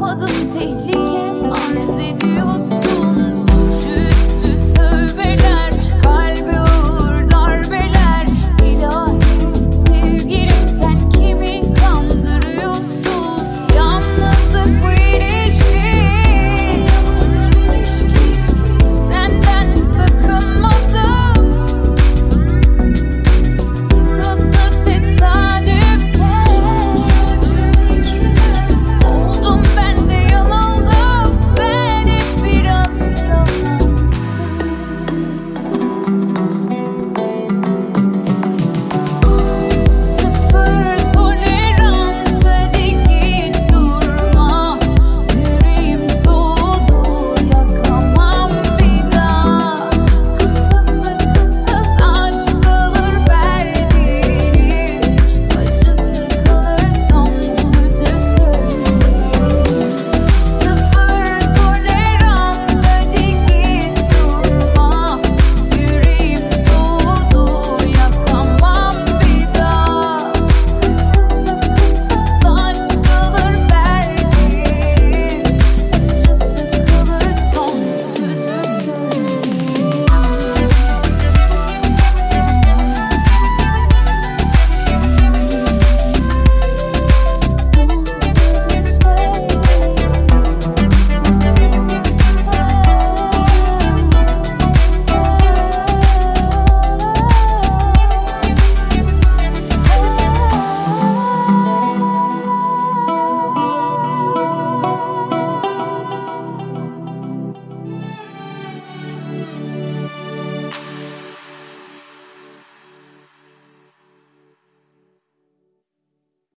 Kapmadım 0.00 0.48
tehlike 0.52 1.19